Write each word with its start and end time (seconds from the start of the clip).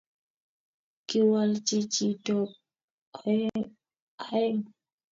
kiwalchi 1.07 1.77
chitob 1.93 2.49
aeng 4.31 4.63